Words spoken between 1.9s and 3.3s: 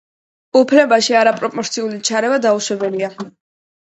ჩარევა დაუშვებელია.